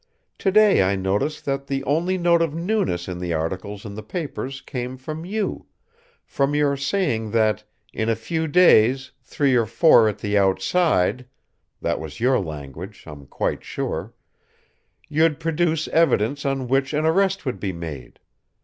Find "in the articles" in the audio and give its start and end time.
3.07-3.85